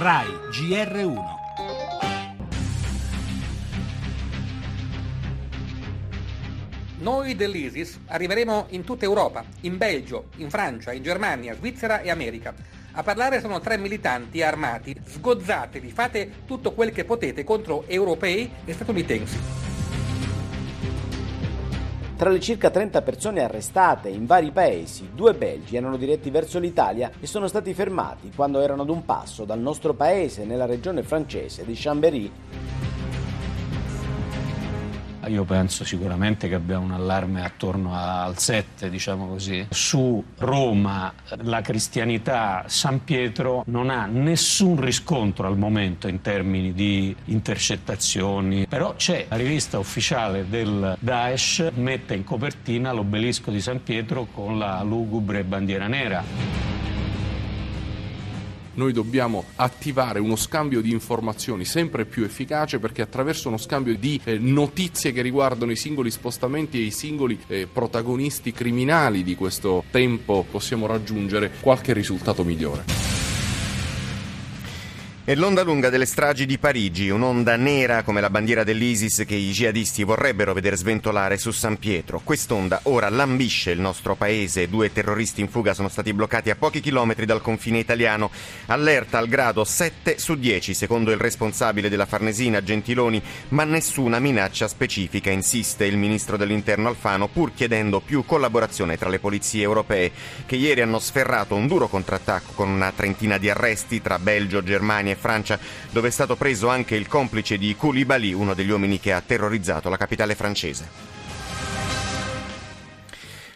RAI 0.00 0.28
GR1 0.52 1.18
Noi 6.98 7.34
dell'ISIS 7.34 7.98
arriveremo 8.06 8.66
in 8.68 8.84
tutta 8.84 9.06
Europa, 9.06 9.44
in 9.62 9.76
Belgio, 9.76 10.28
in 10.36 10.50
Francia, 10.50 10.92
in 10.92 11.02
Germania, 11.02 11.56
Svizzera 11.56 12.00
e 12.00 12.10
America. 12.10 12.54
A 12.92 13.02
parlare 13.02 13.40
sono 13.40 13.58
tre 13.58 13.76
militanti 13.76 14.40
armati. 14.40 14.94
Sgozzatevi, 15.04 15.90
fate 15.90 16.30
tutto 16.46 16.74
quel 16.74 16.92
che 16.92 17.04
potete 17.04 17.42
contro 17.42 17.82
europei 17.88 18.48
e 18.64 18.72
statunitensi. 18.74 19.67
Tra 22.18 22.30
le 22.30 22.40
circa 22.40 22.70
30 22.70 23.02
persone 23.02 23.44
arrestate 23.44 24.08
in 24.08 24.26
vari 24.26 24.50
paesi, 24.50 25.10
due 25.14 25.34
belgi 25.34 25.76
erano 25.76 25.96
diretti 25.96 26.30
verso 26.30 26.58
l'Italia 26.58 27.12
e 27.20 27.28
sono 27.28 27.46
stati 27.46 27.72
fermati 27.74 28.32
quando 28.34 28.60
erano 28.60 28.82
ad 28.82 28.90
un 28.90 29.04
passo 29.04 29.44
dal 29.44 29.60
nostro 29.60 29.94
paese 29.94 30.44
nella 30.44 30.66
regione 30.66 31.04
francese 31.04 31.64
di 31.64 31.74
Chambéry 31.76 32.32
io 35.28 35.44
penso 35.44 35.84
sicuramente 35.84 36.48
che 36.48 36.54
abbiamo 36.54 36.84
un 36.84 36.92
allarme 36.92 37.44
attorno 37.44 37.94
al 37.94 38.38
7, 38.38 38.90
diciamo 38.90 39.26
così. 39.26 39.66
Su 39.70 40.24
Roma 40.38 41.12
la 41.42 41.60
cristianità 41.60 42.64
San 42.66 43.04
Pietro 43.04 43.62
non 43.66 43.90
ha 43.90 44.06
nessun 44.06 44.80
riscontro 44.80 45.46
al 45.46 45.56
momento 45.56 46.08
in 46.08 46.20
termini 46.20 46.72
di 46.72 47.14
intercettazioni, 47.26 48.66
però 48.66 48.94
c'è 48.96 49.26
la 49.28 49.36
rivista 49.36 49.78
ufficiale 49.78 50.48
del 50.48 50.96
Daesh 50.98 51.70
mette 51.74 52.14
in 52.14 52.24
copertina 52.24 52.92
l'obelisco 52.92 53.50
di 53.50 53.60
San 53.60 53.82
Pietro 53.82 54.26
con 54.32 54.58
la 54.58 54.82
lugubre 54.82 55.44
bandiera 55.44 55.86
nera 55.86 56.67
noi 58.78 58.92
dobbiamo 58.92 59.44
attivare 59.56 60.20
uno 60.20 60.36
scambio 60.36 60.80
di 60.80 60.92
informazioni 60.92 61.64
sempre 61.64 62.06
più 62.06 62.24
efficace 62.24 62.78
perché 62.78 63.02
attraverso 63.02 63.48
uno 63.48 63.58
scambio 63.58 63.96
di 63.96 64.20
eh, 64.24 64.38
notizie 64.38 65.12
che 65.12 65.20
riguardano 65.20 65.72
i 65.72 65.76
singoli 65.76 66.10
spostamenti 66.10 66.78
e 66.78 66.84
i 66.84 66.90
singoli 66.90 67.38
eh, 67.48 67.66
protagonisti 67.70 68.52
criminali 68.52 69.22
di 69.22 69.34
questo 69.34 69.84
tempo 69.90 70.46
possiamo 70.48 70.86
raggiungere 70.86 71.50
qualche 71.60 71.92
risultato 71.92 72.44
migliore. 72.44 73.07
E 75.28 75.36
l'onda 75.36 75.62
lunga 75.62 75.90
delle 75.90 76.06
stragi 76.06 76.46
di 76.46 76.56
Parigi, 76.56 77.10
un'onda 77.10 77.54
nera 77.56 78.02
come 78.02 78.22
la 78.22 78.30
bandiera 78.30 78.64
dell'ISIS 78.64 79.24
che 79.26 79.34
i 79.34 79.50
jihadisti 79.50 80.02
vorrebbero 80.02 80.54
vedere 80.54 80.74
sventolare 80.74 81.36
su 81.36 81.50
San 81.50 81.76
Pietro. 81.76 82.22
Quest'onda 82.24 82.80
ora 82.84 83.10
lambisce 83.10 83.72
il 83.72 83.78
nostro 83.78 84.14
paese. 84.14 84.70
Due 84.70 84.90
terroristi 84.90 85.42
in 85.42 85.50
fuga 85.50 85.74
sono 85.74 85.90
stati 85.90 86.14
bloccati 86.14 86.48
a 86.48 86.56
pochi 86.56 86.80
chilometri 86.80 87.26
dal 87.26 87.42
confine 87.42 87.76
italiano. 87.76 88.30
Allerta 88.68 89.18
al 89.18 89.28
grado 89.28 89.64
7 89.64 90.18
su 90.18 90.34
10, 90.34 90.72
secondo 90.72 91.10
il 91.10 91.18
responsabile 91.18 91.90
della 91.90 92.06
Farnesina, 92.06 92.62
Gentiloni, 92.62 93.20
ma 93.48 93.64
nessuna 93.64 94.20
minaccia 94.20 94.66
specifica, 94.66 95.28
insiste 95.28 95.84
il 95.84 95.98
ministro 95.98 96.38
dell'Interno 96.38 96.88
Alfano, 96.88 97.28
pur 97.28 97.52
chiedendo 97.52 98.00
più 98.00 98.24
collaborazione 98.24 98.96
tra 98.96 99.10
le 99.10 99.18
polizie 99.18 99.60
europee, 99.60 100.10
che 100.46 100.56
ieri 100.56 100.80
hanno 100.80 100.98
sferrato 100.98 101.54
un 101.54 101.66
duro 101.66 101.86
contrattacco 101.86 102.52
con 102.54 102.70
una 102.70 102.92
trentina 102.96 103.36
di 103.36 103.50
arresti 103.50 104.00
tra 104.00 104.18
Belgio, 104.18 104.62
Germania 104.62 105.12
e 105.12 105.16
Francia, 105.18 105.58
dove 105.90 106.08
è 106.08 106.10
stato 106.10 106.36
preso 106.36 106.68
anche 106.68 106.94
il 106.94 107.08
complice 107.08 107.58
di 107.58 107.76
Koulibaly, 107.76 108.32
uno 108.32 108.54
degli 108.54 108.70
uomini 108.70 108.98
che 108.98 109.12
ha 109.12 109.20
terrorizzato 109.20 109.88
la 109.88 109.96
capitale 109.96 110.34
francese. 110.34 111.17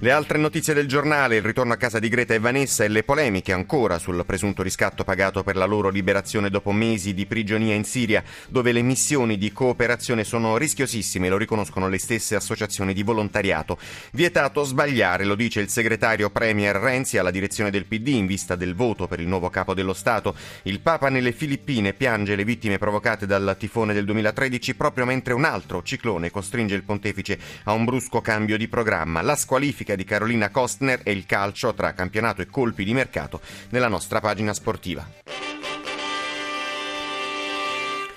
Le 0.00 0.10
altre 0.10 0.36
notizie 0.36 0.74
del 0.74 0.86
giornale, 0.86 1.36
il 1.36 1.42
ritorno 1.42 1.72
a 1.72 1.78
casa 1.78 1.98
di 1.98 2.10
Greta 2.10 2.34
e 2.34 2.38
Vanessa 2.38 2.84
e 2.84 2.88
le 2.88 3.02
polemiche 3.02 3.54
ancora 3.54 3.98
sul 3.98 4.22
presunto 4.26 4.62
riscatto 4.62 5.04
pagato 5.04 5.42
per 5.42 5.56
la 5.56 5.64
loro 5.64 5.88
liberazione 5.88 6.50
dopo 6.50 6.70
mesi 6.70 7.14
di 7.14 7.24
prigionia 7.24 7.74
in 7.74 7.84
Siria, 7.84 8.22
dove 8.50 8.72
le 8.72 8.82
missioni 8.82 9.38
di 9.38 9.50
cooperazione 9.52 10.22
sono 10.22 10.58
rischiosissime, 10.58 11.30
lo 11.30 11.38
riconoscono 11.38 11.88
le 11.88 11.96
stesse 11.96 12.34
associazioni 12.34 12.92
di 12.92 13.02
volontariato. 13.02 13.78
Vietato 14.12 14.64
sbagliare, 14.64 15.24
lo 15.24 15.34
dice 15.34 15.60
il 15.60 15.70
segretario 15.70 16.28
Premier 16.28 16.76
Renzi 16.76 17.16
alla 17.16 17.30
direzione 17.30 17.70
del 17.70 17.86
PD 17.86 18.08
in 18.08 18.26
vista 18.26 18.54
del 18.54 18.74
voto 18.74 19.06
per 19.06 19.20
il 19.20 19.28
nuovo 19.28 19.48
capo 19.48 19.72
dello 19.72 19.94
Stato. 19.94 20.36
Il 20.64 20.80
Papa 20.80 21.08
nelle 21.08 21.32
Filippine 21.32 21.94
piange 21.94 22.36
le 22.36 22.44
vittime 22.44 22.76
provocate 22.76 23.24
dal 23.24 23.56
tifone 23.58 23.94
del 23.94 24.04
2013 24.04 24.74
proprio 24.74 25.06
mentre 25.06 25.32
un 25.32 25.44
altro 25.44 25.82
ciclone 25.82 26.30
costringe 26.30 26.74
il 26.74 26.82
pontefice 26.82 27.38
a 27.64 27.72
un 27.72 27.86
brusco 27.86 28.20
cambio 28.20 28.58
di 28.58 28.68
programma. 28.68 29.22
La 29.22 29.36
squalifica 29.36 29.84
classifica 29.86 29.94
di 29.94 30.04
Carolina 30.04 30.50
Kostner 30.50 31.00
e 31.04 31.12
il 31.12 31.24
calcio 31.24 31.72
tra 31.72 31.94
campionato 31.94 32.42
e 32.42 32.46
colpi 32.46 32.84
di 32.84 32.92
mercato 32.92 33.40
nella 33.70 33.88
nostra 33.88 34.20
pagina 34.20 34.52
sportiva. 34.52 35.35